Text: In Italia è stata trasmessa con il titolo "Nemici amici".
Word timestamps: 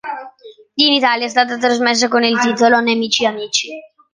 In 0.77 0.93
Italia 0.93 1.27
è 1.27 1.29
stata 1.29 1.59
trasmessa 1.59 2.07
con 2.07 2.23
il 2.23 2.35
titolo 2.39 2.79
"Nemici 2.81 3.23
amici". 3.27 3.69